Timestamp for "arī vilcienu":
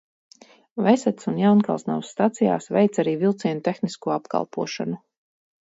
3.05-3.67